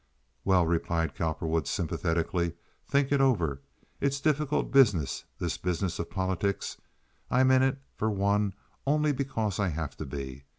[0.43, 2.53] "Well," replied Cowperwood, sympathetically,
[2.87, 3.61] "think it over.
[3.99, 6.75] It's difficult business, this business of politics.
[7.29, 8.55] I'm in it, for one,
[8.87, 10.45] only because I have to be.